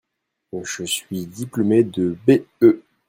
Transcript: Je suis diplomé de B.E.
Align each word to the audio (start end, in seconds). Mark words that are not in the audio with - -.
Je 0.63 0.83
suis 0.83 1.27
diplomé 1.27 1.83
de 1.83 2.17
B.E. 2.25 2.81